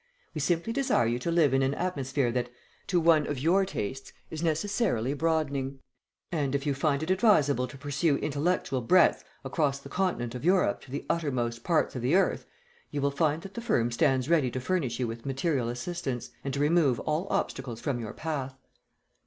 [0.33, 2.49] We simply desire you to live in an atmosphere that,
[2.87, 5.77] to one of your tastes, is necessarily broadening,
[6.31, 10.81] and if you find it advisable to pursue intellectual breadth across the continent of Europe
[10.85, 12.47] to the uttermost parts of the earth,
[12.89, 16.55] you will find that the firm stands ready to furnish you with material assistance, and
[16.55, 18.55] to remove all obstacles from your path."